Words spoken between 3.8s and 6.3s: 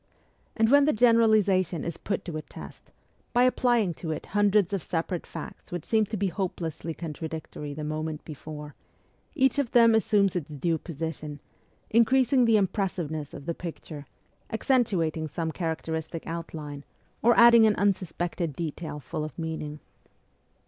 it to hundreds of separate facts which seemed to be